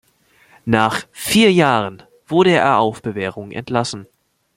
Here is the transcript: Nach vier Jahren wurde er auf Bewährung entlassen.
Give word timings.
Nach 0.65 1.05
vier 1.11 1.53
Jahren 1.53 2.01
wurde 2.25 2.49
er 2.53 2.79
auf 2.79 3.03
Bewährung 3.03 3.51
entlassen. 3.51 4.07